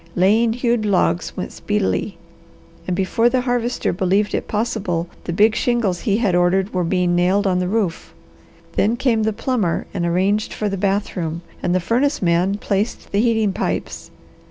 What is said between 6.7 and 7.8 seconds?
were being nailed on the